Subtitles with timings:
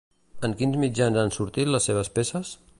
[0.47, 2.59] En quins mitjans han sortit les seves peces?